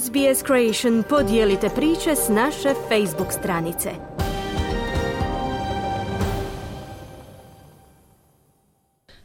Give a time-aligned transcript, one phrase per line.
[0.00, 3.90] SBS Creation podijelite priče s naše Facebook stranice.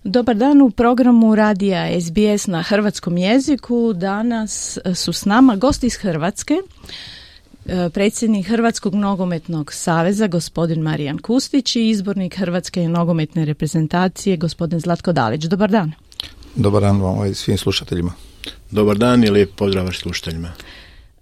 [0.03, 3.93] Dobar dan u programu radija SBS na hrvatskom jeziku.
[3.93, 6.53] Danas su s nama gosti iz Hrvatske.
[7.65, 15.11] E, predsjednik Hrvatskog nogometnog saveza gospodin Marijan Kustić i izbornik Hrvatske nogometne reprezentacije gospodin Zlatko
[15.11, 15.43] Dalić.
[15.43, 15.91] Dobar dan.
[16.55, 18.27] Dobar dan vam i svim slušateljima.
[18.71, 20.51] Dobar dan i lijep pozdrav slušateljima.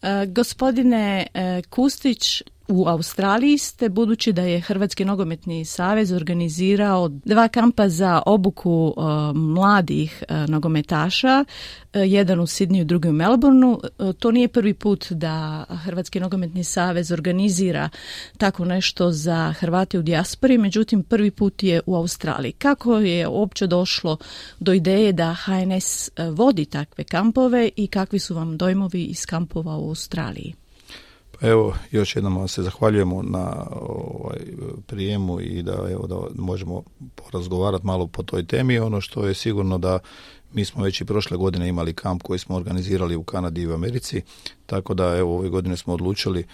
[0.01, 7.47] E, gospodine e, Kustić, u Australiji ste, budući da je Hrvatski nogometni savez organizirao dva
[7.47, 9.01] kampa za obuku e,
[9.33, 11.45] mladih uh, nogometaša,
[11.93, 13.79] e, jedan u Sidniju, drugi u Melbourneu.
[14.19, 17.89] to nije prvi put da Hrvatski nogometni savez organizira
[18.37, 22.51] tako nešto za Hrvate u dijaspori, međutim prvi put je u Australiji.
[22.51, 24.17] Kako je uopće došlo
[24.59, 29.89] do ideje da HNS vodi takve kampove i kakvi su vam dojmovi iz kampova u
[29.89, 30.64] Australiji?
[31.41, 34.39] Evo, još jednom vam se zahvaljujemo na ovaj,
[34.85, 36.83] prijemu i da, evo, da možemo
[37.15, 38.79] porazgovarati malo po toj temi.
[38.79, 39.99] Ono što je sigurno da
[40.53, 43.73] mi smo već i prošle godine imali kamp koji smo organizirali u Kanadi i u
[43.73, 44.21] Americi,
[44.65, 46.45] tako da evo ove godine smo odlučili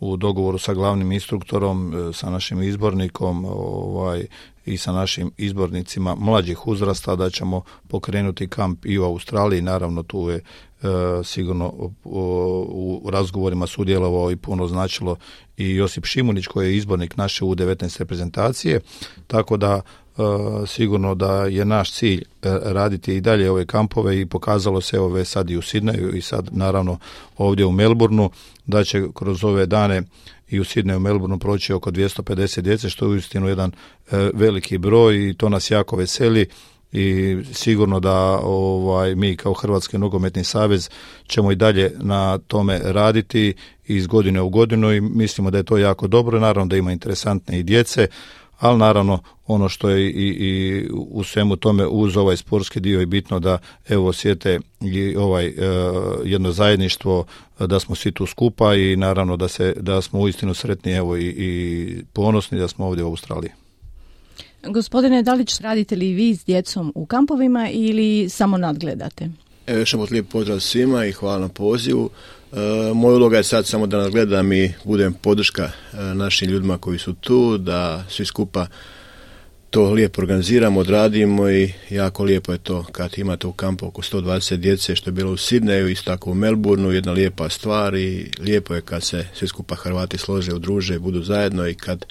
[0.00, 4.26] u dogovoru sa glavnim instruktorom, e, sa našim izbornikom ovaj,
[4.68, 9.62] i sa našim izbornicima mlađih uzrasta da ćemo pokrenuti kamp i u Australiji.
[9.62, 10.42] Naravno tu je e,
[11.24, 11.72] sigurno
[12.04, 15.16] u razgovorima sudjelovao i puno značilo
[15.56, 18.80] i Josip Šimunić koji je izbornik naše u 19 reprezentacije.
[19.26, 19.80] Tako da
[20.18, 22.24] E, sigurno da je naš cilj e,
[22.62, 26.48] raditi i dalje ove kampove i pokazalo se ove sad i u Sidneju i sad
[26.52, 26.98] naravno
[27.36, 28.30] ovdje u Melbourneu
[28.66, 30.02] da će kroz ove dane
[30.50, 33.72] i u Sidneju u Melbourneu proći oko 250 djece što je uistinu jedan
[34.10, 36.46] e, veliki broj i to nas jako veseli
[36.92, 40.90] i sigurno da ovaj mi kao Hrvatski nogometni savez
[41.26, 43.54] ćemo i dalje na tome raditi
[43.86, 46.40] iz godine u godinu i mislimo da je to jako dobro.
[46.40, 48.06] Naravno da ima interesantne i djece
[48.58, 53.06] ali naravno ono što je i, i u svemu tome uz ovaj sportski dio je
[53.06, 53.58] bitno da
[53.88, 55.52] evo osjete i ovaj e,
[56.24, 57.24] jedno zajedništvo
[57.58, 61.26] da smo svi tu skupa i naravno da se da smo uistinu sretni evo i,
[61.26, 63.50] i ponosni da smo ovdje u Australiji.
[64.62, 69.30] Gospodine Dalić, radite li vi s djecom u kampovima ili samo nadgledate?
[69.66, 72.10] Evo još lijep pozdrav svima i hvala na pozivu.
[72.52, 76.98] E, moja uloga je sad samo da nadgledam i budem podrška e, našim ljudima koji
[76.98, 78.66] su tu, da svi skupa
[79.70, 84.56] to lijepo organiziramo, odradimo i jako lijepo je to kad imate u kampu oko 120
[84.56, 88.74] djece što je bilo u Sidneju, isto tako u Melbourneu, jedna lijepa stvar i lijepo
[88.74, 92.04] je kad se svi skupa Hrvati slože, udruže, budu zajedno i kad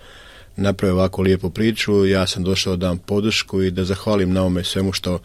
[0.55, 2.05] naprave ovako lijepu priču.
[2.05, 5.19] Ja sam došao da dam podršku i da zahvalim na ome svemu što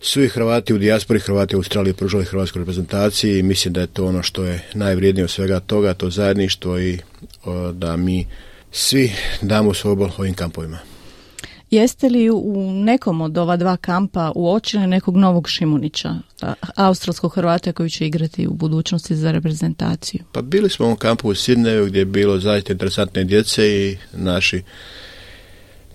[0.00, 4.06] svi Hrvati u dijaspori, Hrvati u Australiji pružali hrvatskoj reprezentaciji i mislim da je to
[4.06, 6.98] ono što je najvrijednije od svega toga, to zajedništvo i
[7.72, 8.26] da mi
[8.72, 9.12] svi
[9.42, 10.78] damo svoj obol ovim kampovima.
[11.70, 16.14] Jeste li u nekom od ova dva kampa uočili nekog novog Šimunića,
[16.76, 20.20] australskog Hrvata koji će igrati u budućnosti za reprezentaciju?
[20.32, 24.62] Pa bili smo u kampu u Sidneju gdje je bilo zaista interesantne djece i naši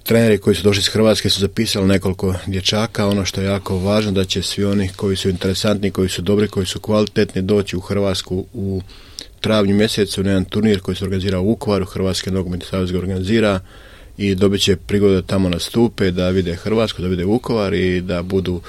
[0.05, 3.07] treneri koji su došli iz Hrvatske su zapisali nekoliko dječaka.
[3.07, 6.47] Ono što je jako važno da će svi oni koji su interesantni, koji su dobri,
[6.47, 8.81] koji su kvalitetni doći u Hrvatsku u
[9.41, 13.59] travnju mjesecu na jedan turnir koji se organizira u Vukovaru, Hrvatski nogometni savez ga organizira
[14.17, 18.21] i dobit će prigodu da tamo nastupe, da vide Hrvatsku, da vide Vukovar i da
[18.21, 18.61] budu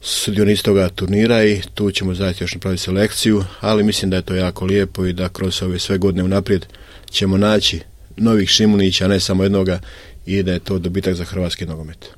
[0.00, 4.34] sudionici toga turnira i tu ćemo zaista još napraviti selekciju, ali mislim da je to
[4.34, 6.66] jako lijepo i da kroz ove sve godine unaprijed
[7.10, 7.80] ćemo naći
[8.16, 9.80] novih Šimunića, ne samo jednoga
[10.26, 12.10] i da je to dobitak za hrvatski nogomet.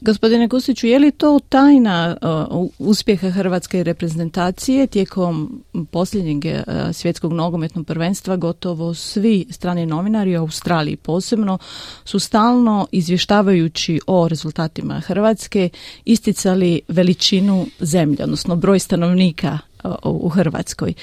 [0.00, 2.16] Gospodine Kustiću, je li to tajna
[2.50, 10.40] uh, uspjeha hrvatske reprezentacije tijekom posljednjeg uh, svjetskog nogometnog prvenstva gotovo svi strani novinari u
[10.40, 11.58] Australiji posebno
[12.04, 15.68] su stalno izvještavajući o rezultatima Hrvatske
[16.04, 20.94] isticali veličinu zemlje, odnosno broj stanovnika uh, u Hrvatskoj.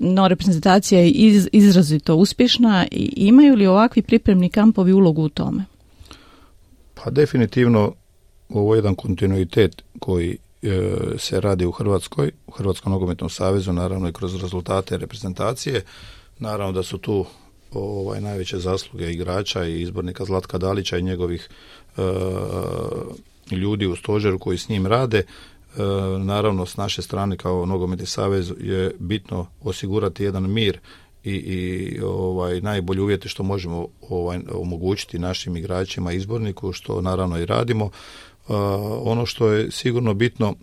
[0.00, 1.10] No, reprezentacija je
[1.52, 5.64] izrazito uspješna i imaju li ovakvi pripremni kampovi ulogu u tome?
[6.94, 7.94] Pa definitivno
[8.48, 14.08] ovo je jedan kontinuitet koji e, se radi u Hrvatskoj, u Hrvatskom nogometnom savezu, naravno
[14.08, 15.82] i kroz rezultate reprezentacije.
[16.38, 17.24] Naravno da su tu
[17.72, 21.48] ovaj najveće zasluge igrača i izbornika Zlatka Dalića i njegovih
[21.96, 22.02] e,
[23.50, 25.22] ljudi u stožeru koji s njim rade.
[25.76, 25.82] E,
[26.18, 30.78] naravno s naše strane kao nogometni savez je bitno osigurati jedan mir
[31.24, 37.46] i, i ovaj najbolji uvjeti što možemo ovaj omogućiti našim igračima izborniku što naravno i
[37.46, 37.90] radimo.
[39.02, 40.54] Ono što je sigurno bitno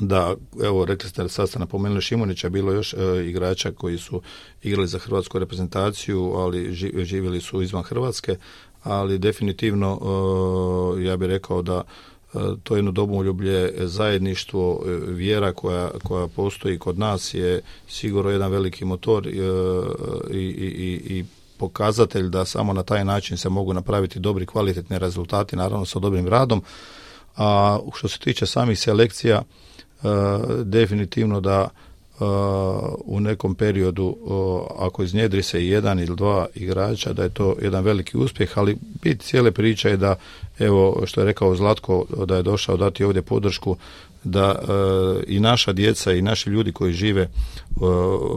[0.00, 0.34] da,
[0.64, 2.96] evo, rekli ste, sad ste napomenuli Šimunića, bilo još e,
[3.26, 4.22] igrača koji su
[4.62, 6.72] igrali za hrvatsku reprezentaciju, ali
[7.04, 8.36] živjeli su izvan Hrvatske,
[8.82, 10.00] ali definitivno
[11.00, 11.82] ja bih rekao da
[12.62, 19.26] to jedno domoljublje, zajedništvo, vjera koja, koja postoji kod nas je sigurno jedan veliki motor
[19.26, 19.38] i,
[20.32, 21.24] i, i
[21.58, 26.28] pokazatelj da samo na taj način se mogu napraviti dobri kvalitetni rezultati, naravno sa dobrim
[26.28, 26.62] radom.
[27.36, 30.08] A što se tiče samih selekcija, e,
[30.64, 31.85] definitivno da e,
[33.04, 34.16] u nekom periodu
[34.78, 39.22] ako iznjedri se jedan ili dva igrača da je to jedan veliki uspjeh, ali bit
[39.22, 40.16] cijele priče je da
[40.58, 43.76] evo što je rekao Zlatko da je došao dati ovdje podršku
[44.26, 47.28] da e, i naša djeca i naši ljudi koji žive e,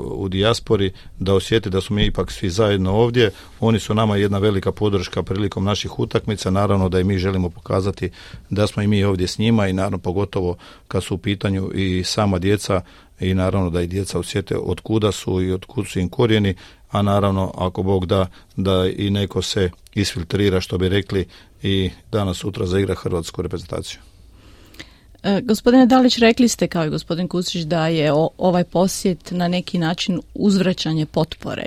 [0.05, 3.31] u dijaspori da osjete da smo mi ipak svi zajedno ovdje.
[3.59, 6.49] Oni su nama jedna velika podrška prilikom naših utakmica.
[6.49, 8.09] Naravno da i mi želimo pokazati
[8.49, 12.03] da smo i mi ovdje s njima i naravno pogotovo kad su u pitanju i
[12.03, 12.81] sama djeca
[13.19, 16.56] i naravno da i djeca osjete od kuda su i od kud su im korijeni,
[16.92, 21.27] a naravno ako Bog da da i neko se isfiltrira što bi rekli
[21.63, 24.00] i danas sutra zaigra hrvatsku reprezentaciju.
[25.24, 29.77] E, gospodine Dalić, rekli ste kao i gospodin Kusić da je ovaj posjet na neki
[29.77, 31.66] način uzvraćanje potpore.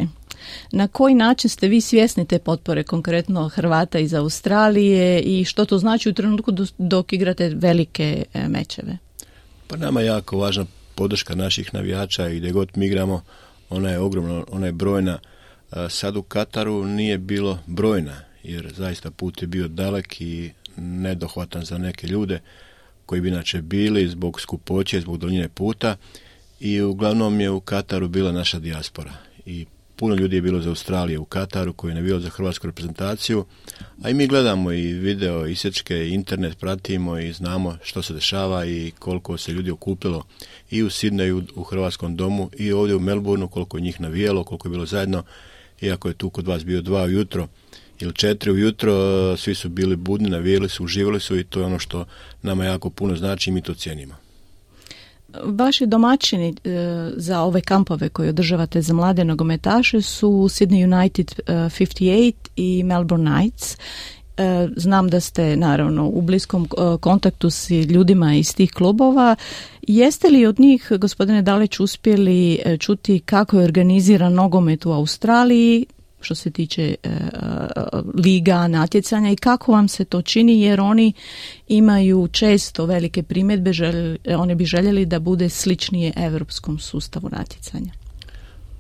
[0.73, 5.79] Na koji način ste vi svjesni te potpore, konkretno Hrvata iz Australije i što to
[5.79, 8.99] znači u trenutku dok igrate velike e, mečeve?
[9.67, 13.23] Pa nama je jako važna podrška naših navijača i gdje god mi igramo,
[13.71, 15.19] ona je ogromna, ona je brojna.
[15.89, 21.79] Sad u Kataru nije bilo brojna, jer zaista put je bio dalek i nedohvatan za
[21.79, 22.41] neke ljude
[23.07, 25.97] koji bi inače bili zbog skupoće, zbog doljine puta
[26.61, 29.13] i uglavnom je u Kataru bila naša dijaspora
[29.47, 29.67] i
[30.03, 33.45] puno ljudi je bilo za Australije u Kataru koji je bilo za hrvatsku reprezentaciju,
[34.03, 38.93] a i mi gledamo i video isječke, internet pratimo i znamo što se dešava i
[38.99, 40.25] koliko se ljudi okupilo
[40.71, 44.69] i u Sidneju u hrvatskom domu i ovdje u Melbourneu koliko je njih navijelo, koliko
[44.69, 45.23] je bilo zajedno,
[45.81, 47.49] iako je tu kod vas bio dva ujutro
[48.01, 48.95] ili četiri ujutro,
[49.37, 52.05] svi su bili budni, navijeli su, uživali su i to je ono što
[52.43, 54.32] nama jako puno znači i mi to cijenimo.
[55.45, 56.71] Vaši domaćini e,
[57.17, 63.31] za ove kampove koje održavate za mlade nogometaše su Sydney United 58 e, i Melbourne
[63.31, 63.77] Knights.
[64.37, 66.69] E, znam da ste naravno u bliskom
[67.01, 69.37] kontaktu s ljudima iz tih klubova.
[69.83, 75.87] Jeste li od njih, gospodine Daleć, uspjeli čuti kako je organiziran nogomet u Australiji,
[76.23, 77.09] što se tiče e,
[78.25, 81.13] liga, natjecanja i kako vam se to čini jer oni
[81.69, 83.71] imaju često velike primjedbe,
[84.37, 87.93] oni bi željeli da bude sličnije europskom sustavu natjecanja.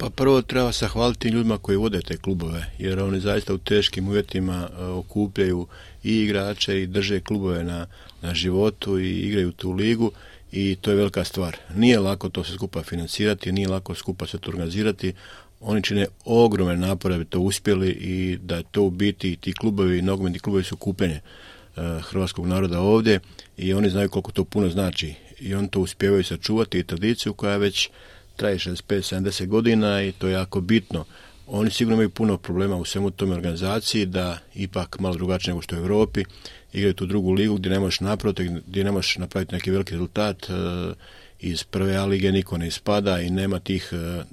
[0.02, 4.68] Pa prvo treba zahvaliti ljudima koji vode te klubove, jer oni zaista u teškim uvjetima
[4.68, 5.66] e, okupljaju
[6.04, 7.86] i igrače i drže klubove na,
[8.22, 10.12] na životu i igraju tu ligu
[10.52, 11.56] i to je velika stvar.
[11.74, 15.12] Nije lako to se skupa financirati, nije lako skupa se to organizirati,
[15.62, 19.52] oni čine ogromne napore da bi to uspjeli i da je to u biti ti
[19.52, 21.20] klubovi, nogometni klubovi su kupljenje
[22.00, 23.20] hrvatskog naroda ovdje
[23.56, 27.56] i oni znaju koliko to puno znači i oni to uspijevaju sačuvati i tradiciju koja
[27.56, 27.90] već
[28.36, 31.04] traje 65-70 godina i to je jako bitno.
[31.46, 35.74] Oni sigurno imaju puno problema u svemu tome organizaciji da ipak malo drugačije nego što
[35.74, 36.24] je u Europi
[36.72, 40.50] igraju tu drugu ligu gdje ne možeš napraviti, gdje ne možeš napraviti neki veliki rezultat
[40.50, 40.52] e,
[41.40, 44.24] iz prve A lige niko ne ispada i nema tih e,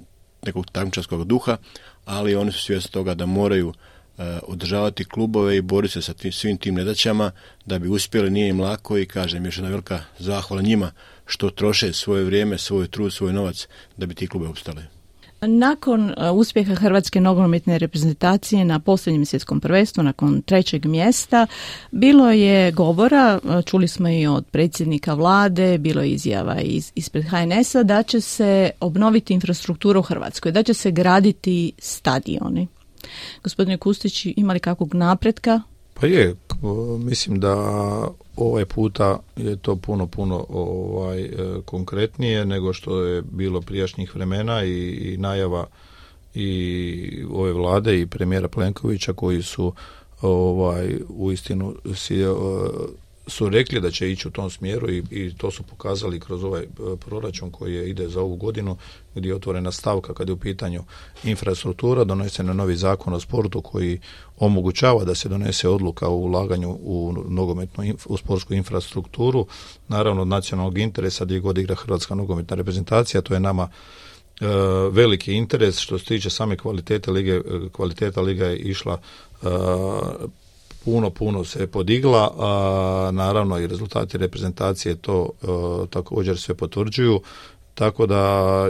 [0.46, 1.56] nekog takmičarskog duha,
[2.04, 3.72] ali oni su svjesni toga da moraju
[4.18, 7.30] e, održavati klubove i boriti se sa tim, svim tim nedaćama
[7.66, 10.92] da bi uspjeli, nije im lako i kažem još jedna velika zahvala njima
[11.26, 14.99] što troše svoje vrijeme, svoj trud, svoj novac da bi ti klube opstali.
[15.40, 21.46] Nakon e, uspjeha Hrvatske nogometne reprezentacije na posljednjem svjetskom prvenstvu, nakon trećeg mjesta,
[21.90, 27.24] bilo je govora, e, čuli smo i od predsjednika vlade, bilo je izjava iz, ispred
[27.24, 32.68] HNS-a da će se obnoviti infrastruktura u Hrvatskoj, da će se graditi stadioni.
[33.42, 35.60] Gospodine Kustić, imali kakvog napretka?
[35.94, 36.36] Pa je,
[36.98, 37.54] mislim da
[38.36, 41.30] ovaj puta je to puno, puno ovaj, e,
[41.64, 45.66] konkretnije nego što je bilo prijašnjih vremena i, i najava
[46.34, 49.72] i ove vlade i premijera Plenkovića koji su
[50.22, 52.24] ovaj uistinu si,
[53.30, 56.62] su rekli da će ići u tom smjeru i, i to su pokazali kroz ovaj
[56.62, 56.66] e,
[57.06, 58.76] proračun koji je, ide za ovu godinu
[59.14, 60.84] gdje je otvorena stavka kad je u pitanju
[61.24, 64.00] infrastruktura, donesen je novi zakon o sportu koji
[64.38, 69.46] omogućava da se donese odluka o ulaganju u nogometnu u sportsku infrastrukturu,
[69.88, 73.68] naravno od nacionalnog interesa gdje god igra Hrvatska nogometna reprezentacija, to je nama
[74.40, 74.46] e,
[74.90, 75.78] veliki interes.
[75.78, 79.00] Što se tiče same kvalitete lige, e, kvaliteta liga je išla
[80.84, 85.30] puno, puno se podigla, a naravno i rezultati reprezentacije to
[85.90, 87.20] također sve potvrđuju.
[87.74, 88.22] Tako da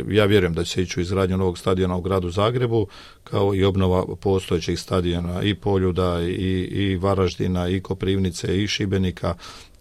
[0.08, 2.86] ja vjerujem da će se ići u izgradnju novog stadiona u gradu Zagrebu,
[3.24, 9.34] kao i obnova postojećih stadiona i Poljuda, i, i Varaždina, i Koprivnice, i Šibenika,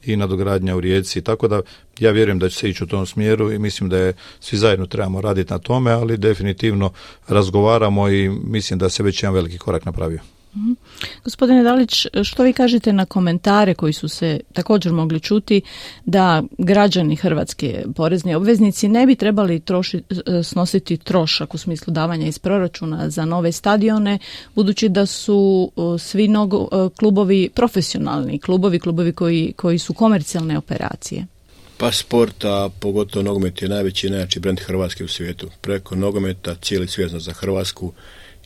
[0.05, 1.21] i nadogradnja u Rijeci.
[1.21, 1.61] Tako da
[1.99, 4.85] ja vjerujem da će se ići u tom smjeru i mislim da je svi zajedno
[4.85, 6.91] trebamo raditi na tome, ali definitivno
[7.27, 10.19] razgovaramo i mislim da se već jedan veliki korak napravio.
[10.55, 10.71] Mhm.
[11.23, 15.61] Gospodine Dalić, što vi kažete na komentare koji su se također mogli čuti
[16.05, 20.03] da građani Hrvatske porezni obveznici ne bi trebali troši,
[20.43, 24.19] snositi trošak u smislu davanja iz proračuna za nove stadione,
[24.55, 31.25] budući da su svi nogo, klubovi profesionalni klubovi, klubovi koji, koji su komercijalne operacije?
[31.77, 35.47] Pa sport, a pogotovo nogomet je najveći i najjači brend Hrvatske u svijetu.
[35.61, 37.93] Preko nogometa cijeli svijet za Hrvatsku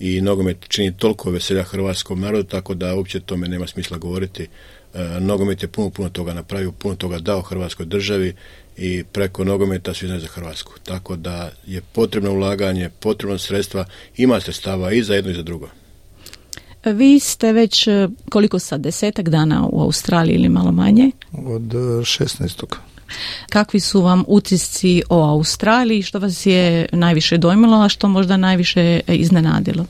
[0.04, 4.48] i nogomet čini toliko veselja hrvatskom narodu, tako da uopće tome nema smisla govoriti.
[4.94, 8.34] E, nogomet je puno, puno toga napravio, puno toga dao hrvatskoj državi
[8.78, 10.74] i preko nogometa svi znaju za Hrvatsku.
[10.84, 13.86] Tako da je potrebno ulaganje, potrebno sredstva,
[14.18, 15.70] ima sredstava i za jedno i za drugo.
[16.86, 21.12] Vi ste već e, koliko sad, desetak dana u Australiji ili malo manje?
[21.32, 22.66] Od 16.
[23.14, 28.38] E, Kakvi su vam utisci o Australiji, što vas je najviše dojmilo, a što možda
[28.38, 29.86] najviše iznenadilo?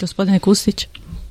[0.00, 0.86] Gospodine Kustić?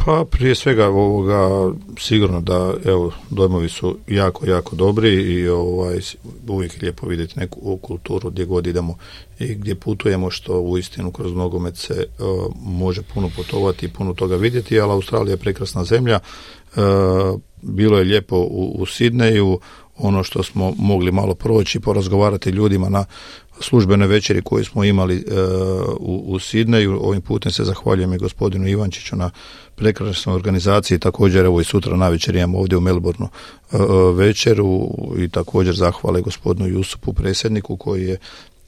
[0.05, 5.99] Pa prije svega ovoga sigurno da evo dojmovi su jako jako dobri i ovaj
[6.47, 8.97] uvijek je lijepo vidjeti neku kulturu gdje god idemo
[9.39, 12.07] i gdje putujemo što uistinu kroz nogomet se
[12.61, 16.19] može puno putovati i puno toga vidjeti, ali Australija je prekrasna zemlja.
[17.61, 19.59] bilo je lijepo u, u Sidneju,
[19.97, 23.05] ono što smo mogli malo proći, porazgovarati ljudima na
[23.59, 25.21] službenoj večeri koju smo imali e,
[25.99, 26.99] u, u Sidneju.
[27.01, 29.29] Ovim putem se zahvaljujem i gospodinu Ivančiću na
[29.75, 30.99] prekrasnoj organizaciji.
[30.99, 33.77] Također evo i sutra na večer imamo ovdje u Melbourneu e,
[34.15, 38.17] večeru i također zahvale gospodinu Jusupu predsjedniku koji je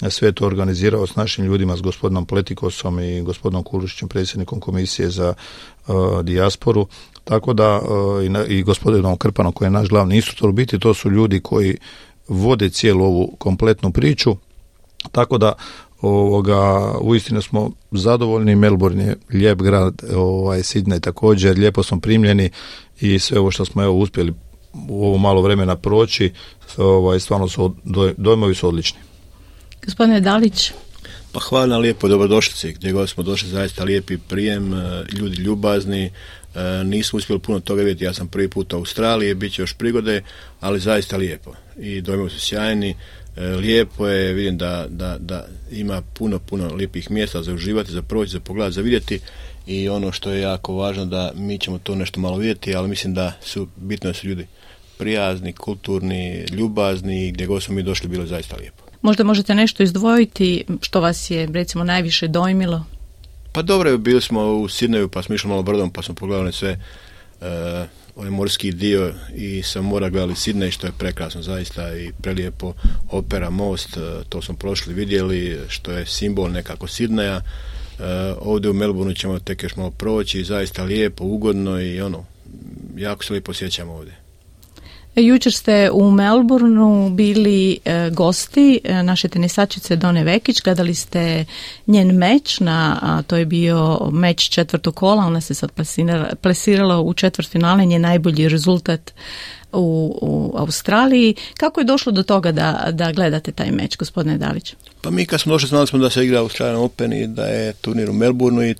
[0.09, 5.33] sve to organizirao s našim ljudima, s gospodinom Pletikosom i gospodinom Kurušićem, predsjednikom komisije za
[5.87, 6.87] uh, dijasporu.
[7.27, 11.11] Tako da uh, i, gospodinom Krpanom koji je naš glavni instruktor, u biti to su
[11.11, 11.77] ljudi koji
[12.27, 14.35] vode cijelu ovu kompletnu priču.
[15.11, 15.53] Tako da
[16.01, 22.49] ovoga, uistinu smo zadovoljni, Melbourne je lijep grad, ovaj, Sydney također, lijepo smo primljeni
[22.99, 24.33] i sve ovo što smo evo uspjeli
[24.89, 26.33] u ovo malo vremena proći,
[26.77, 27.75] ovaj, stvarno su,
[28.17, 28.99] dojmovi su odlični.
[29.85, 30.71] Gospodine Dalić.
[31.31, 32.73] Pa hvala na lijepo dobrodošlici.
[32.73, 36.11] Gdje god smo došli zaista lijepi prijem, e, ljudi ljubazni, e,
[36.85, 38.03] nismo uspjeli puno toga vidjeti.
[38.03, 40.21] Ja sam prvi put u Australiji, bit će još prigode,
[40.59, 41.53] ali zaista lijepo.
[41.79, 42.95] I dojmovi su sjajni.
[43.35, 48.01] E, lijepo je, vidim da, da, da ima puno, puno lijepih mjesta za uživati, za
[48.01, 49.19] proći, za pogledati, za vidjeti
[49.67, 53.13] i ono što je jako važno da mi ćemo to nešto malo vidjeti, ali mislim
[53.13, 54.47] da su bitno da su ljudi
[54.97, 58.83] prijazni, kulturni, ljubazni i gdje god smo mi došli bilo zaista lijepo.
[59.01, 62.85] Možda možete nešto izdvojiti što vas je recimo najviše dojmilo?
[63.57, 66.71] Pa dobro, bili smo u Sidneju pa smo išli malo brdom pa smo pogledali sve
[67.41, 67.47] uh,
[68.15, 72.73] ovaj morski dio i sa mora gledali Sidnej što je prekrasno zaista i prelijepo
[73.11, 77.35] opera most, uh, to smo prošli vidjeli što je simbol nekako Sidneja.
[77.37, 78.05] Uh,
[78.41, 82.25] ovdje u Melbourneu ćemo tek još malo proći, zaista lijepo, ugodno i ono,
[82.97, 84.26] jako se lijepo sjećamo ovdje.
[85.21, 91.45] Jučer ste u Melbourneu bili e, gosti e, naše tenisačice Done Vekić, gledali ste
[91.87, 95.71] njen meč, na, a to je bio meč četvrtog kola, ona se sad
[96.41, 99.13] plesirala u četvrtfinale, njen najbolji rezultat
[99.71, 101.35] u, u Australiji.
[101.57, 104.75] Kako je došlo do toga da, da gledate taj meč, gospodine Dalić?
[105.01, 107.73] Pa mi kad smo došli znali smo da se igra Australian Open i da je
[107.73, 108.75] turnir u Melbourneu i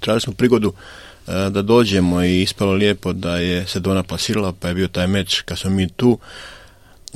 [0.00, 4.68] tražili smo prigodu E, da dođemo i ispalo lijepo da je se Dona plasirala pa
[4.68, 6.18] je bio taj meč kad smo mi tu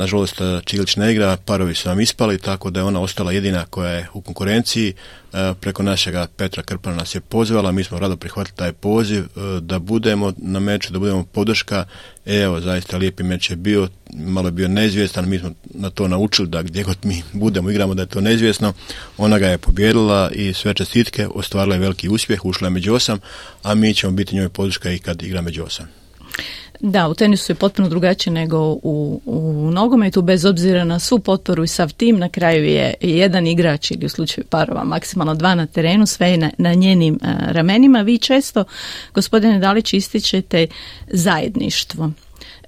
[0.00, 3.66] Nažalost, e, Čilić ne igra, parovi su nam ispali, tako da je ona ostala jedina
[3.66, 4.94] koja je u konkurenciji.
[5.32, 9.24] E, preko našega Petra Krpana nas je pozvala, mi smo rado prihvatili taj poziv
[9.60, 11.84] da budemo na meču, da budemo podrška.
[12.26, 16.48] Evo, zaista lijepi meč je bio, malo je bio neizvjestan, mi smo na to naučili
[16.48, 18.72] da gdje god mi budemo, igramo da je to neizvjesno.
[19.18, 23.18] Ona ga je pobjedila i sve čestitke, ostvarila je veliki uspjeh, ušla je među osam,
[23.62, 26.00] a mi ćemo biti njoj podrška i kad igra među osam.
[26.80, 31.64] Da, u tenisu je potpuno drugačije nego u, u nogometu, bez obzira na svu potporu
[31.64, 35.66] i sav tim, na kraju je jedan igrač ili u slučaju parova maksimalno dva na
[35.66, 38.00] terenu, sve je na, na njenim uh, ramenima.
[38.00, 38.64] Vi često,
[39.14, 40.66] gospodine Dalić, ističete
[41.08, 42.10] zajedništvo.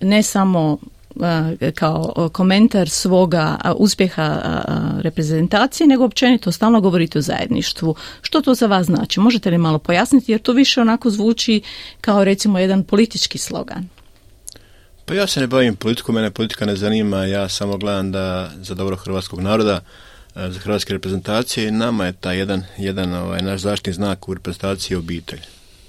[0.00, 0.78] Ne samo
[1.74, 4.40] kao komentar svoga uspjeha
[5.00, 7.94] reprezentacije, nego općenito stalno govorite o zajedništvu.
[8.22, 9.20] Što to za vas znači?
[9.20, 11.60] Možete li malo pojasniti jer to više onako zvuči
[12.00, 13.88] kao recimo jedan politički slogan?
[15.04, 18.74] Pa ja se ne bavim politikom, mene politika ne zanima, ja samo gledam da za
[18.74, 19.80] dobro hrvatskog naroda,
[20.34, 25.40] za hrvatske reprezentacije nama je taj jedan, jedan ovaj, naš zaštitni znak u reprezentaciji obitelj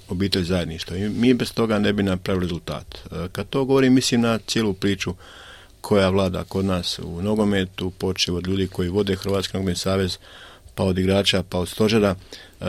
[0.08, 0.96] obitelj zajedništva.
[0.96, 2.94] I mi bez toga ne bi napravili rezultat.
[2.94, 5.14] E, kad to govorim, mislim na cijelu priču
[5.80, 10.18] koja vlada kod nas u nogometu, počeo od ljudi koji vode Hrvatski nogometni savez,
[10.74, 12.64] pa od igrača, pa od stožera, e,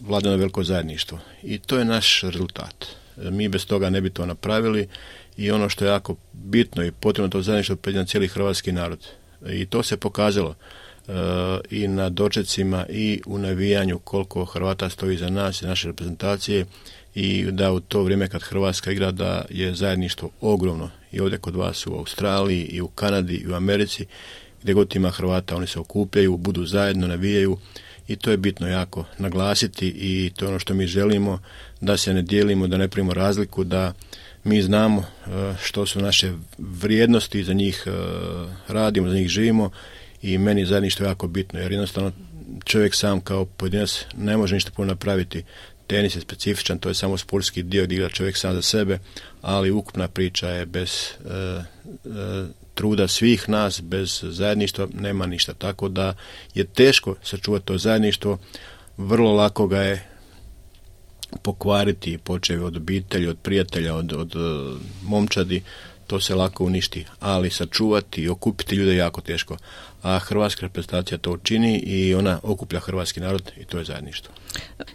[0.00, 1.18] vlada na veliko zajedništvo.
[1.42, 2.86] I to je naš rezultat.
[3.16, 4.88] E, mi bez toga ne bi to napravili
[5.38, 9.06] i ono što je jako bitno i potrebno to zajedništvo pređe na cijeli hrvatski narod.
[9.50, 10.54] I to se pokazalo
[11.70, 16.66] i na dočecima i u navijanju koliko Hrvata stoji za nas i naše reprezentacije
[17.14, 21.56] i da u to vrijeme kad Hrvatska igra da je zajedništvo ogromno i ovdje kod
[21.56, 24.06] vas u Australiji i u Kanadi i u Americi
[24.62, 27.58] gdje god ima Hrvata oni se okupljaju, budu zajedno, navijaju
[28.08, 31.40] i to je bitno jako naglasiti i to je ono što mi želimo
[31.80, 33.92] da se ne dijelimo, da ne primimo razliku, da
[34.44, 35.30] mi znamo e,
[35.62, 37.90] što su naše vrijednosti, za njih e,
[38.68, 39.70] radimo, za njih živimo
[40.22, 42.12] i meni zajedništvo jako bitno jer jednostavno
[42.64, 45.44] čovjek sam kao pojedinac ne može ništa puno napraviti.
[45.86, 48.98] Tenis je specifičan, to je samo sportski dio gdje igra čovjek sam za sebe,
[49.42, 51.62] ali ukupna priča je bez e, e,
[52.74, 55.54] truda svih nas, bez zajedništva nema ništa.
[55.54, 56.14] Tako da
[56.54, 58.38] je teško sačuvati to zajedništvo,
[58.96, 60.08] vrlo lako ga je
[61.42, 64.38] pokvariti, počevi od obitelji, od prijatelja, od, od e,
[65.02, 65.62] momčadi,
[66.06, 69.56] to se lako uništi, ali sačuvati i okupiti ljude je jako teško.
[70.02, 74.34] A hrvatska reprezentacija to čini i ona okuplja hrvatski narod i to je zajedništvo.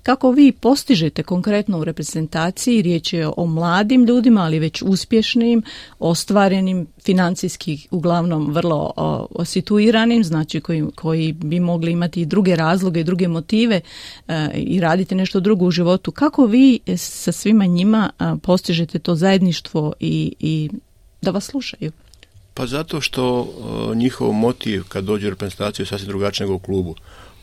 [0.03, 5.63] Kako vi postižete konkretno u reprezentaciji, riječ je o mladim ljudima, ali već uspješnim,
[6.00, 13.00] ostvarenim, financijski uglavnom vrlo o, situiranim, znači koji, koji bi mogli imati i druge razloge
[13.00, 13.81] i druge motive
[14.27, 16.12] e, i raditi nešto drugo u životu.
[16.12, 18.10] Kako vi sa svima njima
[18.41, 20.69] postižete to zajedništvo i, i
[21.22, 21.91] da vas slušaju?
[22.53, 26.60] Pa zato što uh, njihov motiv kad dođe u reprezentaciju je sasvim drugačiji nego u
[26.60, 26.95] klubu.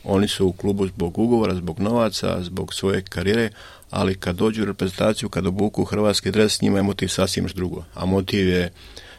[0.03, 3.49] Oni su u klubu zbog ugovora, zbog novaca, zbog svoje karijere,
[3.89, 7.83] ali kad dođu u reprezentaciju, kad obuku hrvatski dres, njima je motiv sasvim drugo.
[7.93, 8.71] A motiv je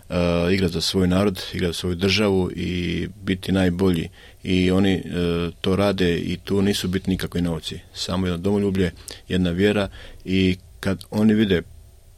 [0.09, 0.16] uh,
[0.52, 4.09] igrati za svoj narod, igrati za svoju državu i biti najbolji.
[4.42, 7.81] I oni uh, to rade i tu nisu bitni nikakvi novci.
[7.94, 8.92] Samo jedno domoljublje,
[9.28, 9.88] jedna vjera
[10.24, 11.62] i kad oni vide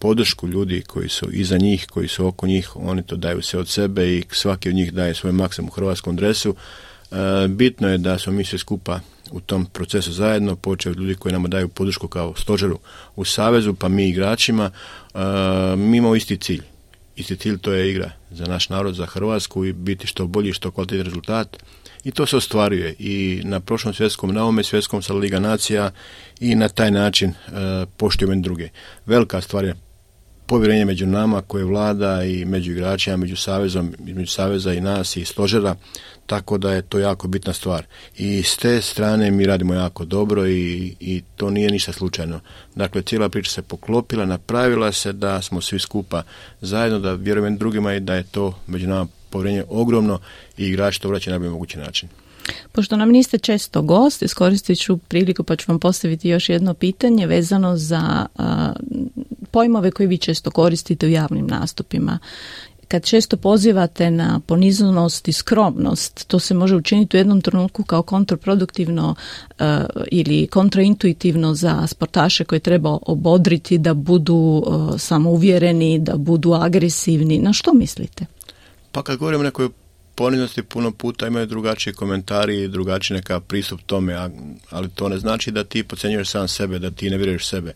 [0.04, 3.68] podršku ljudi koji su iza njih, koji su oko njih, oni to daju sve od
[3.68, 6.54] sebe i svaki od njih daje svoj maksimum u hrvatskom dresu.
[6.54, 11.14] E, bitno je da smo mi sve skupa u tom procesu zajedno, počeo od ljudi
[11.14, 12.78] koji nam daju podršku kao stožeru
[13.16, 15.18] u Savezu, pa mi igračima, e,
[15.76, 16.62] mi imamo isti cilj.
[17.16, 20.70] Isti cilj to je igra za naš narod, za Hrvatsku i biti što bolji, što
[20.70, 21.56] kvalitetni rezultat.
[22.04, 25.90] I to se ostvaruje i na prošlom svjetskom, na ovome svjetskom sa Liga Nacija
[26.40, 27.34] i na taj način e,
[27.96, 28.68] poštujemo druge.
[29.06, 29.83] Velika stvar je
[30.54, 35.24] povjerenje među nama koje vlada i među igračima, među savezom, između saveza i nas i
[35.24, 35.74] stožera,
[36.26, 37.86] tako da je to jako bitna stvar.
[38.18, 42.40] I s te strane mi radimo jako dobro i, i to nije ništa slučajno.
[42.74, 46.22] Dakle, cijela priča se poklopila, napravila se da smo svi skupa
[46.60, 50.18] zajedno, da vjerujem drugima i da je to među nama povjerenje ogromno
[50.58, 52.08] i igrači to vraćaju na najbolji mogući način.
[52.72, 57.26] Pošto nam niste često gost, iskoristit ću priliku pa ću vam postaviti još jedno pitanje
[57.26, 58.26] vezano za
[59.54, 62.18] pojmove koje vi često koristite u javnim nastupima.
[62.88, 68.02] Kad često pozivate na poniznost i skromnost, to se može učiniti u jednom trenutku kao
[68.02, 69.66] kontraproduktivno uh,
[70.10, 77.38] ili kontraintuitivno za sportaše koje treba obodriti da budu uh, samouvjereni, da budu agresivni.
[77.38, 78.26] Na što mislite?
[78.92, 79.68] Pa kad govorimo o nekoj
[80.14, 84.30] poniznosti puno puta imaju drugačiji komentari i drugačiji neka pristup tome,
[84.70, 87.74] ali to ne znači da ti pocenjuješ sam sebe, da ti ne vjeruješ sebe.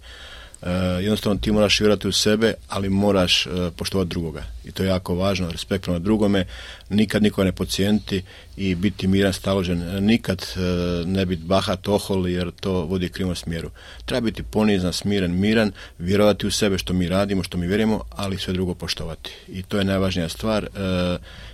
[0.63, 0.71] E,
[1.03, 4.43] jednostavno ti moraš vjerati u sebe, ali moraš e, poštovati drugoga.
[4.65, 6.45] I to je jako važno, respekt prema drugome,
[6.91, 8.23] nikad nikoga ne pocijenti
[8.57, 10.61] i biti miran, staložen, nikad e,
[11.07, 13.71] ne biti bahat, ohol, jer to vodi krivom smjeru.
[14.05, 18.39] Treba biti ponizan, smiren, miran, vjerovati u sebe što mi radimo, što mi vjerujemo, ali
[18.39, 19.31] sve drugo poštovati.
[19.49, 20.69] I to je najvažnija stvar.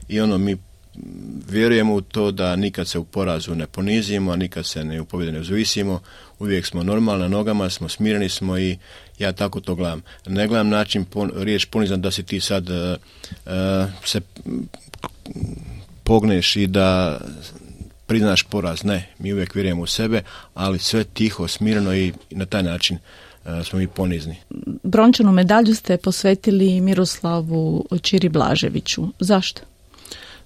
[0.08, 0.56] I ono, mi
[1.48, 5.04] vjerujemo u to da nikad se u porazu ne ponizimo, a nikad se ne u
[5.04, 6.00] pobjede ne uzvisimo,
[6.38, 8.78] uvijek smo normalni nogama, smo smireni smo i
[9.18, 10.02] ja tako to gledam.
[10.26, 12.96] Ne gledam način pon, riječ ponizan da si ti sad uh,
[14.04, 14.20] se
[16.04, 17.20] pogneš i da
[18.06, 18.84] priznaš poraz.
[18.84, 20.22] Ne, mi uvijek vjerujemo u sebe,
[20.54, 22.98] ali sve tiho, smireno i na taj način
[23.64, 24.36] smo mi ponizni.
[24.82, 29.06] Brončanu medalju ste posvetili Miroslavu Čiri Blaževiću.
[29.20, 29.62] Zašto?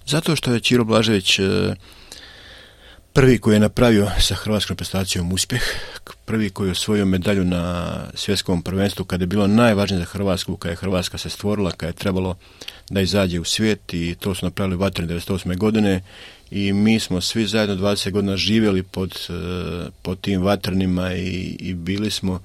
[0.09, 1.39] Zato što je Čiro Blažević
[3.13, 5.61] prvi koji je napravio sa hrvatskom reprezentacijom uspjeh,
[6.25, 10.71] prvi koji je osvojio medalju na svjetskom prvenstvu kada je bilo najvažnije za Hrvatsku, kada
[10.71, 12.35] je Hrvatska se stvorila, kada je trebalo
[12.89, 15.57] da izađe u svijet i to su napravili u 1998.
[15.57, 16.01] godine
[16.51, 19.33] i mi smo svi zajedno 20 godina živjeli pod, e,
[20.01, 22.39] pod tim vatrnima i, i bili smo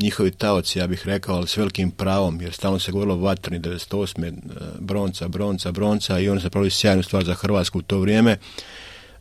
[0.00, 4.26] njihovi taoci, ja bih rekao, ali s velikim pravom, jer stalno se govorilo vatrni 98.
[4.26, 4.32] E,
[4.80, 8.38] bronca, bronca, bronca i oni su napravili sjajnu stvar za Hrvatsku u to vrijeme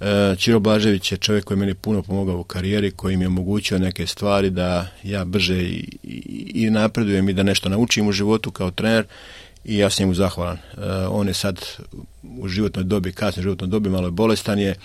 [0.04, 3.28] E, Čiro Blažević je čovjek koji je meni puno pomogao u karijeri, koji mi je
[3.28, 5.98] omogućio neke stvari da ja brže i,
[6.54, 9.06] i, napredujem i da nešto naučim u životu kao trener
[9.66, 10.58] i ja sam njemu zahvalan.
[10.58, 11.66] E, on je sad
[12.24, 14.76] u životnoj dobi, kasnoj životnoj dobi, malo je bolestan je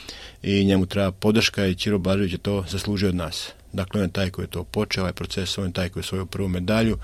[0.43, 3.53] i njemu treba podrška i Čiro Blažević je to zaslužio od nas.
[3.73, 6.07] Dakle, on je taj koji je to počeo, ovaj proces, on je taj koji je
[6.07, 6.99] svoju prvu medalju,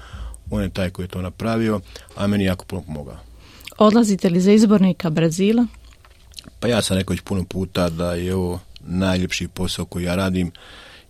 [0.50, 1.80] on je taj koji je to napravio,
[2.16, 3.16] a meni jako puno pomogao.
[3.78, 5.66] Odlazite li za izbornika Brazila?
[6.60, 10.50] Pa ja sam rekao već puno puta da je ovo najljepši posao koji ja radim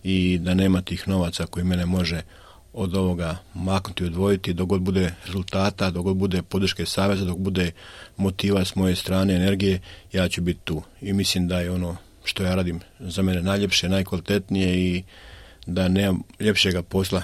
[0.03, 2.21] i da nema tih novaca koji mene može
[2.73, 7.37] od ovoga maknuti i odvojiti dok god bude rezultata, dok god bude podrške saveza, dok
[7.37, 7.71] bude
[8.17, 9.79] motiva s moje strane, energije,
[10.13, 10.81] ja ću biti tu.
[11.01, 15.03] I mislim da je ono što ja radim za mene najljepše, najkvalitetnije i
[15.65, 17.21] da nemam ljepšega posla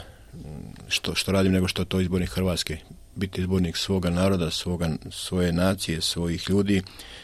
[0.87, 2.77] što, što radim nego što to izbornik Hrvatske.
[3.15, 6.81] Biti izbornik svoga naroda, svoga, svoje nacije, svojih ljudi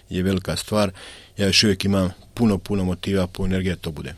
[0.10, 0.92] je velika stvar.
[1.38, 4.16] Ja još uvijek imam puno, puno motiva, puno energije to bude.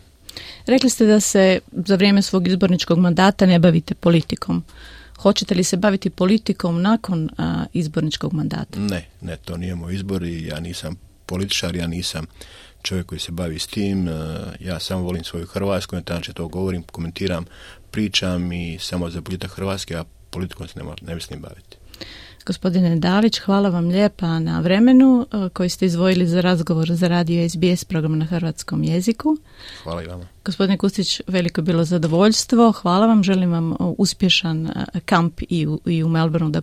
[0.66, 4.64] Rekli ste da se za vrijeme svog izborničkog mandata ne bavite politikom.
[5.18, 8.80] Hoćete li se baviti politikom nakon a, izborničkog mandata?
[8.80, 12.26] Ne, ne, to nije moj izbor i ja nisam političar, ja nisam
[12.82, 14.10] čovjek koji se bavi s tim.
[14.60, 17.46] Ja samo volim svoju Hrvatsku, na taj to govorim, komentiram,
[17.92, 21.78] pričam i samo za boljitak Hrvatske, a politikom se ne, ne mislim baviti.
[22.46, 27.50] Gospodine Dalić, hvala vam lijepa na vremenu e, koji ste izvojili za razgovor za radio
[27.50, 29.38] SBS program na hrvatskom jeziku.
[29.84, 30.28] Hvala i vama.
[30.46, 32.72] Gospodine Kustić, veliko je bilo zadovoljstvo.
[32.72, 34.72] Hvala vam, želim vam uspješan e,
[35.06, 36.62] kamp i u, i u Melbourneu da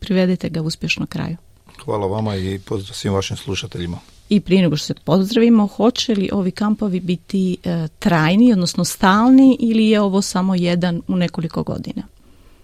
[0.00, 1.36] privedete ga uspješno kraju.
[1.84, 3.98] Hvala vama i pozdrav svim vašim slušateljima.
[4.28, 9.56] I prije nego što se pozdravimo, hoće li ovi kampovi biti e, trajni, odnosno stalni
[9.60, 12.02] ili je ovo samo jedan u nekoliko godina?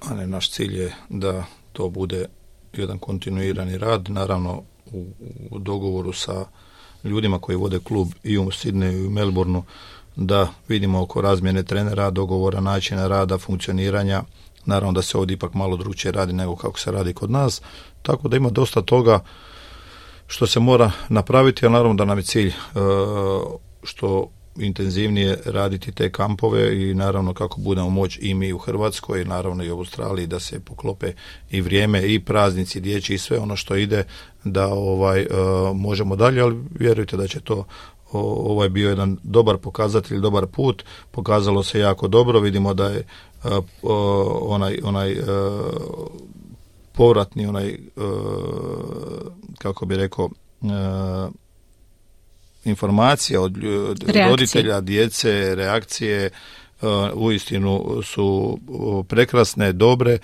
[0.00, 2.26] A ne, naš cilj je da to bude
[2.72, 5.06] jedan kontinuirani rad, naravno u,
[5.50, 6.44] u dogovoru sa
[7.04, 9.62] ljudima koji vode klub i u Sidneju i u Melbourneu,
[10.16, 14.22] da vidimo oko razmjene trenera, dogovora, načina rada, funkcioniranja,
[14.64, 17.62] naravno da se ovdje ipak malo drugčije radi nego kako se radi kod nas,
[18.02, 19.20] tako da ima dosta toga
[20.26, 22.52] što se mora napraviti, a naravno da nam je cilj e,
[23.82, 29.24] što intenzivnije raditi te kampove i naravno kako budemo moći i mi u Hrvatskoj i
[29.24, 31.12] naravno i u Australiji da se poklope
[31.50, 34.04] i vrijeme i praznici dječji i sve ono što ide
[34.44, 35.26] da ovaj e,
[35.74, 37.64] možemo dalje, ali vjerujte da će to
[38.12, 43.04] ovaj bio jedan dobar pokazatelj, dobar put, pokazalo se jako dobro, vidimo da je e,
[44.42, 45.16] onaj onaj
[46.92, 47.78] povratni onaj
[49.64, 50.28] kako bi rekao
[52.64, 53.56] informacija od
[54.30, 56.30] roditelja, djece, reakcije
[56.82, 58.58] uh, uistinu su
[59.08, 60.18] prekrasne, dobre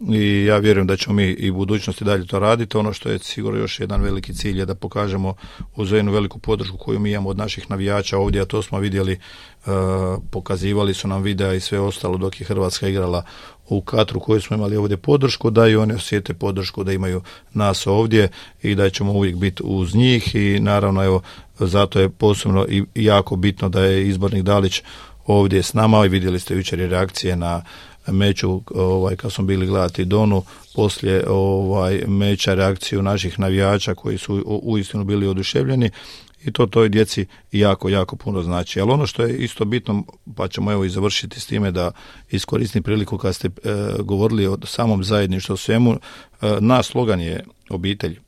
[0.00, 2.76] i ja vjerujem da ćemo mi i u budućnosti dalje to raditi.
[2.76, 5.34] Ono što je sigurno još jedan veliki cilj je da pokažemo
[5.76, 9.18] uz jednu veliku podršku koju mi imamo od naših navijača ovdje, a to smo vidjeli,
[9.66, 9.72] uh,
[10.30, 13.22] pokazivali su nam videa i sve ostalo dok je Hrvatska igrala
[13.68, 17.86] u Katru koju smo imali ovdje podršku, da i oni osjete podršku da imaju nas
[17.86, 18.28] ovdje
[18.62, 21.22] i da ćemo uvijek biti uz njih i naravno evo
[21.58, 24.82] zato je posebno i jako bitno da je izbornik Dalić
[25.26, 27.62] ovdje s nama i vidjeli ste jučer reakcije na
[28.06, 30.42] meču ovaj kad smo bili gledati Donu
[30.74, 35.90] poslije ovaj meča reakciju naših navijača koji su uistinu bili oduševljeni
[36.46, 38.80] i to toj djeci jako, jako puno znači.
[38.80, 40.04] Ali ono što je isto bitno,
[40.36, 41.90] pa ćemo evo i završiti s time da
[42.30, 43.50] iskoristim priliku kad ste e,
[43.98, 45.98] govorili o samom zajedništvu svemu, e,
[46.60, 48.18] naš slogan je obitelj e,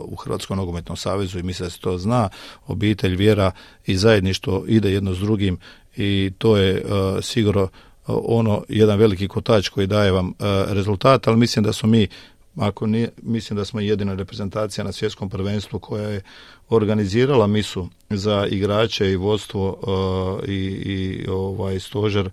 [0.00, 2.28] u Hrvatskom nogometnom savezu i mislim da se to zna,
[2.66, 3.50] obitelj, vjera
[3.86, 5.58] i zajedništvo ide jedno s drugim
[5.96, 6.82] i to je
[7.22, 7.68] sigurno
[8.06, 10.32] ono jedan veliki kotač koji daje vam
[10.68, 12.08] rezultat, ali mislim da smo mi
[12.56, 16.22] ako nije, mislim da smo jedina reprezentacija na svjetskom prvenstvu koja je
[16.68, 22.30] organizirala misu za igrače i vodstvo uh, i, i ovaj stožer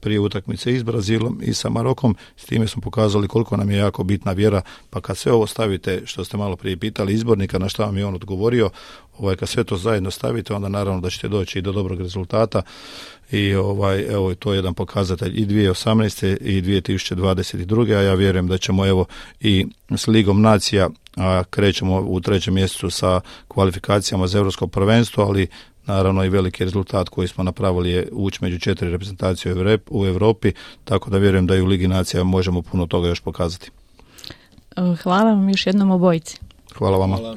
[0.00, 2.16] prije utakmice i s Brazilom i sa Marokom.
[2.36, 6.02] S time smo pokazali koliko nam je jako bitna vjera, pa kad sve ovo stavite,
[6.04, 8.70] što ste malo prije pitali izbornika, na što vam je on odgovorio,
[9.20, 12.62] ovaj, kad sve to zajedno stavite, onda naravno da ćete doći i do dobrog rezultata
[13.30, 16.36] i ovaj, evo, to je jedan pokazatelj i 2018.
[16.40, 17.96] i 2022.
[17.96, 19.04] a ja vjerujem da ćemo evo
[19.40, 25.46] i s Ligom nacija a krećemo u trećem mjesecu sa kvalifikacijama za europsko prvenstvo, ali
[25.86, 29.54] naravno i veliki rezultat koji smo napravili je ući među četiri reprezentacije
[29.90, 30.52] u Europi,
[30.84, 33.70] tako da vjerujem da i u Ligi nacija možemo puno toga još pokazati.
[35.02, 36.38] Hvala vam još jednom obojici.
[36.74, 37.16] Hvala vama.
[37.16, 37.36] Hvala.